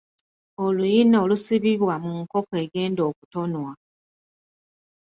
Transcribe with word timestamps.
Oluyina 0.65 1.17
olusibibwa 1.23 1.95
mu 2.03 2.11
nkoko 2.23 2.51
egenda 2.63 3.01
okutonwa. 3.09 3.71